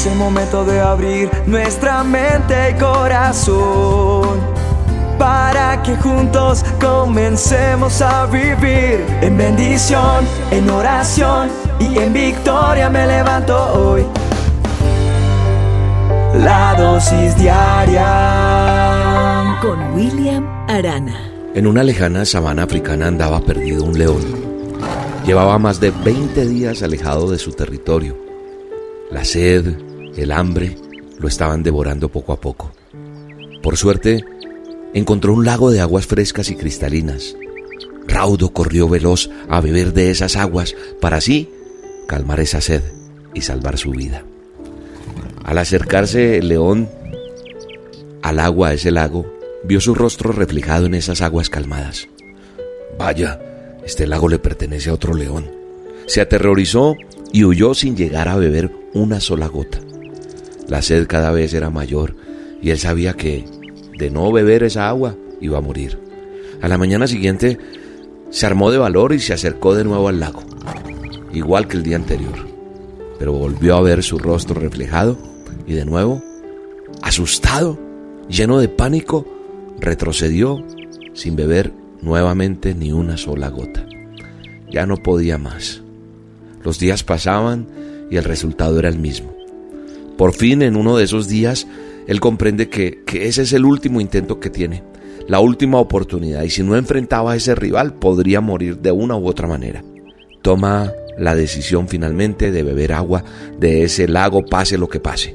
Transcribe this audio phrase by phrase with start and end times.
[0.00, 4.40] Es el momento de abrir nuestra mente y corazón
[5.18, 13.54] para que juntos comencemos a vivir en bendición, en oración y en victoria me levanto
[13.74, 14.06] hoy.
[16.38, 18.08] La dosis diaria
[19.60, 21.30] con William Arana.
[21.54, 24.24] En una lejana sabana africana andaba perdido un león.
[25.26, 28.16] Llevaba más de 20 días alejado de su territorio.
[29.10, 30.76] La sed, el hambre,
[31.18, 32.72] lo estaban devorando poco a poco.
[33.62, 34.24] Por suerte,
[34.94, 37.36] encontró un lago de aguas frescas y cristalinas.
[38.06, 41.50] Raudo corrió veloz a beber de esas aguas para así
[42.08, 42.82] calmar esa sed
[43.34, 44.24] y salvar su vida.
[45.44, 46.88] Al acercarse el león
[48.22, 49.26] al agua a ese lago,
[49.64, 52.08] vio su rostro reflejado en esas aguas calmadas.
[52.98, 53.40] Vaya,
[53.84, 55.50] este lago le pertenece a otro león.
[56.06, 56.96] Se aterrorizó
[57.32, 59.78] y huyó sin llegar a beber una sola gota.
[60.70, 62.14] La sed cada vez era mayor
[62.62, 63.44] y él sabía que,
[63.98, 65.98] de no beber esa agua, iba a morir.
[66.62, 67.58] A la mañana siguiente
[68.30, 70.44] se armó de valor y se acercó de nuevo al lago,
[71.32, 72.46] igual que el día anterior.
[73.18, 75.18] Pero volvió a ver su rostro reflejado
[75.66, 76.22] y de nuevo,
[77.02, 77.76] asustado,
[78.28, 79.26] lleno de pánico,
[79.80, 80.64] retrocedió
[81.14, 83.84] sin beber nuevamente ni una sola gota.
[84.70, 85.82] Ya no podía más.
[86.62, 87.66] Los días pasaban
[88.08, 89.39] y el resultado era el mismo.
[90.20, 91.66] Por fin, en uno de esos días,
[92.06, 94.82] él comprende que, ese es el último intento que tiene,
[95.26, 99.26] la última oportunidad, y si no enfrentaba a ese rival, podría morir de una u
[99.26, 99.82] otra manera.
[100.42, 103.24] Toma la decisión finalmente de beber agua
[103.58, 105.34] de ese lago, pase lo que pase.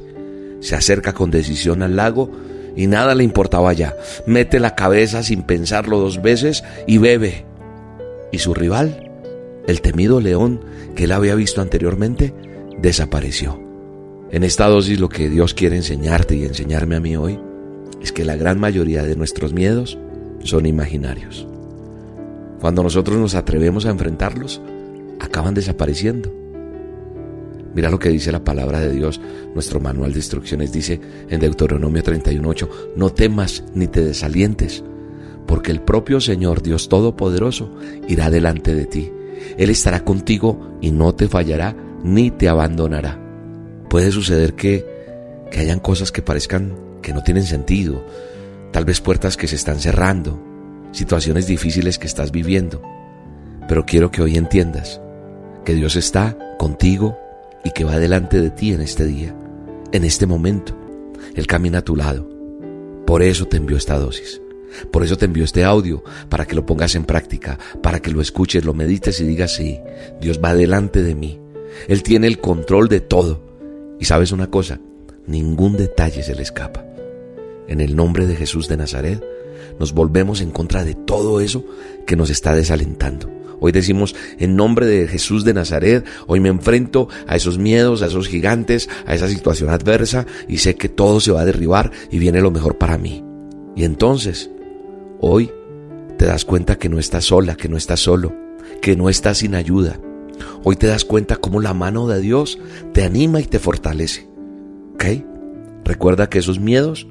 [0.60, 2.30] Se acerca con decisión al lago
[2.76, 3.96] y nada le importaba ya.
[4.28, 7.44] Mete la cabeza sin pensarlo dos veces y bebe.
[8.32, 9.12] Y su rival,
[9.66, 10.62] el temido león
[10.96, 12.36] que él había visto anteriormente,
[12.78, 13.65] desapareció.
[14.32, 17.40] En esta dosis lo que Dios quiere enseñarte y enseñarme a mí hoy
[18.02, 19.98] es que la gran mayoría de nuestros miedos
[20.44, 21.48] son imaginarios.
[22.60, 24.62] Cuando nosotros nos atrevemos a enfrentarlos,
[25.20, 26.34] acaban desapareciendo.
[27.76, 29.22] Mira lo que dice la palabra de Dios,
[29.54, 34.84] nuestro manual de instrucciones dice en Deuteronomio 31.8, no temas ni te desalientes,
[35.46, 37.70] porque el propio Señor Dios Todopoderoso
[38.08, 39.12] irá delante de ti.
[39.58, 43.25] Él estará contigo y no te fallará ni te abandonará.
[43.96, 44.86] Puede suceder que,
[45.50, 48.06] que hayan cosas que parezcan que no tienen sentido,
[48.74, 50.38] tal vez puertas que se están cerrando,
[50.92, 52.82] situaciones difíciles que estás viviendo,
[53.70, 55.00] pero quiero que hoy entiendas
[55.64, 57.18] que Dios está contigo
[57.64, 59.34] y que va delante de ti en este día,
[59.94, 60.78] en este momento.
[61.34, 62.30] Él camina a tu lado.
[63.08, 64.42] Por eso te envió esta dosis.
[64.92, 68.20] Por eso te envió este audio, para que lo pongas en práctica, para que lo
[68.20, 69.80] escuches, lo medites y digas, sí,
[70.20, 71.40] Dios va delante de mí.
[71.88, 73.45] Él tiene el control de todo.
[74.00, 74.80] Y sabes una cosa,
[75.28, 76.86] ningún detalle se le escapa.
[77.68, 79.24] En el nombre de Jesús de Nazaret,
[79.80, 81.66] nos volvemos en contra de todo eso
[82.06, 83.32] que nos está desalentando.
[83.60, 88.08] Hoy decimos, en nombre de Jesús de Nazaret, hoy me enfrento a esos miedos, a
[88.08, 92.20] esos gigantes, a esa situación adversa y sé que todo se va a derribar y
[92.20, 93.24] viene lo mejor para mí.
[93.76, 94.50] Y entonces,
[95.20, 95.52] hoy
[96.18, 98.34] te das cuenta que no estás sola, que no estás solo,
[98.82, 100.00] que no estás sin ayuda.
[100.66, 102.60] Hoy te das cuenta cómo la mano de Dios
[102.92, 104.28] te anima y te fortalece.
[104.96, 105.06] ¿Ok?
[105.86, 107.08] Recuerda que esos miedos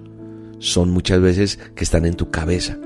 [0.58, 2.76] son muchas veces que están en tu cabeza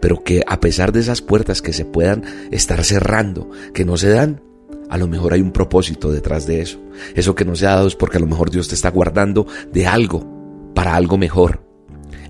[0.00, 4.10] pero que a pesar de esas puertas que se puedan estar cerrando, que no se
[4.10, 4.40] dan,
[4.88, 6.78] a lo mejor hay un propósito detrás de eso.
[7.14, 9.46] Eso que no se ha dado es porque a lo mejor Dios te está guardando
[9.72, 10.26] de algo,
[10.74, 11.62] para algo mejor.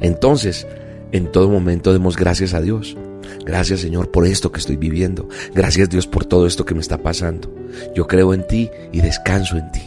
[0.00, 0.66] Entonces,
[1.12, 2.96] en todo momento demos gracias a Dios.
[3.44, 5.28] Gracias Señor por esto que estoy viviendo.
[5.54, 7.52] Gracias Dios por todo esto que me está pasando.
[7.94, 9.82] Yo creo en ti y descanso en ti.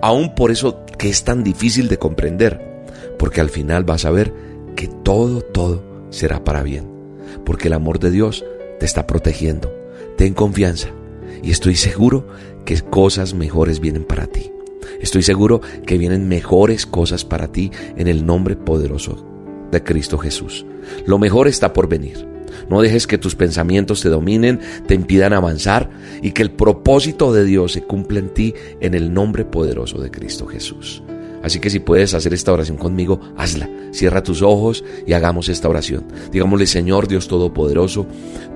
[0.00, 2.84] Aún por eso que es tan difícil de comprender,
[3.18, 4.32] porque al final vas a ver
[4.76, 6.88] que todo, todo será para bien,
[7.44, 8.44] porque el amor de Dios
[8.78, 9.74] te está protegiendo.
[10.16, 10.88] Ten confianza
[11.42, 12.26] y estoy seguro
[12.64, 14.52] que cosas mejores vienen para ti.
[15.00, 19.26] Estoy seguro que vienen mejores cosas para ti en el nombre poderoso
[19.70, 20.64] de Cristo Jesús.
[21.06, 22.31] Lo mejor está por venir.
[22.68, 25.90] No dejes que tus pensamientos te dominen, te impidan avanzar
[26.22, 30.10] y que el propósito de Dios se cumpla en ti en el nombre poderoso de
[30.10, 31.02] Cristo Jesús.
[31.42, 33.68] Así que si puedes hacer esta oración conmigo, hazla.
[33.90, 36.04] Cierra tus ojos y hagamos esta oración.
[36.30, 38.06] Digámosle, Señor Dios Todopoderoso,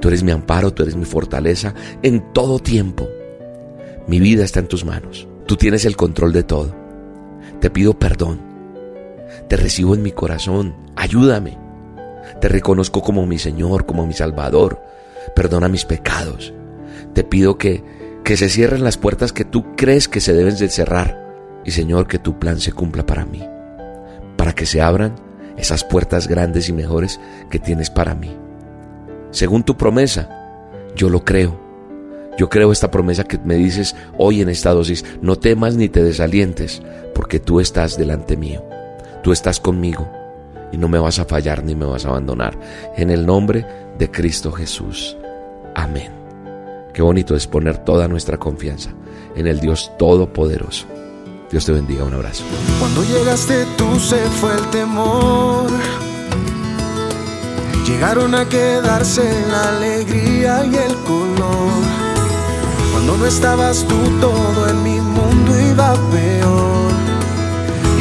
[0.00, 3.08] tú eres mi amparo, tú eres mi fortaleza en todo tiempo.
[4.06, 5.26] Mi vida está en tus manos.
[5.46, 6.74] Tú tienes el control de todo.
[7.60, 8.40] Te pido perdón.
[9.48, 10.74] Te recibo en mi corazón.
[10.94, 11.65] Ayúdame.
[12.40, 14.82] Te reconozco como mi Señor, como mi Salvador.
[15.34, 16.52] Perdona mis pecados.
[17.14, 17.82] Te pido que,
[18.24, 21.24] que se cierren las puertas que tú crees que se deben de cerrar
[21.64, 23.42] Y Señor, que tu plan se cumpla para mí,
[24.36, 25.14] para que se abran
[25.56, 27.18] esas puertas grandes y mejores
[27.50, 28.36] que tienes para mí.
[29.30, 30.28] Según tu promesa,
[30.94, 31.58] yo lo creo.
[32.38, 36.04] Yo creo esta promesa que me dices hoy en esta dosis, no temas ni te
[36.04, 36.82] desalientes,
[37.14, 38.62] porque tú estás delante mío,
[39.22, 40.06] tú estás conmigo
[40.72, 42.58] y no me vas a fallar ni me vas a abandonar.
[42.96, 43.66] En el nombre
[43.98, 45.16] de Cristo Jesús.
[45.74, 46.12] Amén.
[46.92, 48.90] Qué bonito es poner toda nuestra confianza
[49.36, 50.86] en el Dios Todopoderoso.
[51.50, 52.42] Dios te bendiga, un abrazo.
[52.80, 55.70] Cuando llegaste tú se fue el temor.
[57.86, 61.82] Llegaron a quedarse la alegría y el color.
[62.92, 66.75] Cuando no estabas tú todo en mi mundo iba peor.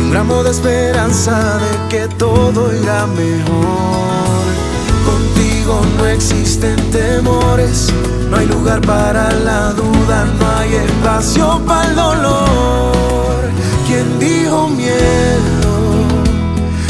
[0.06, 4.46] Un gramo de esperanza de que todo irá mejor.
[5.04, 7.92] Contigo no existen temores,
[8.30, 13.50] no hay lugar para la duda, no hay espacio para el dolor.
[13.88, 15.74] ¿Quién dijo miedo?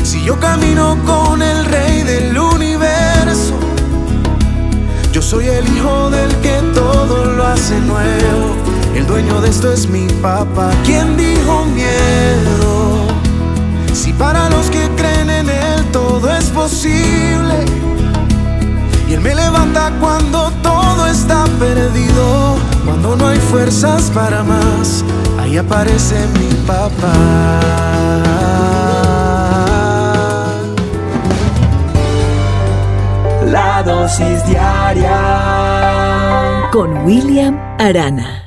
[0.03, 3.53] Si yo camino con el rey del universo,
[5.13, 8.55] yo soy el hijo del que todo lo hace nuevo.
[8.93, 10.69] El dueño de esto es mi papá.
[10.83, 12.54] ¿Quién dijo miedo?
[14.25, 17.57] Para los que creen en él todo es posible.
[19.07, 22.55] Y él me levanta cuando todo está perdido,
[22.85, 25.03] cuando no hay fuerzas para más
[25.39, 27.59] ahí aparece mi papá.
[33.45, 35.19] La dosis diaria
[36.71, 38.44] con William Arana.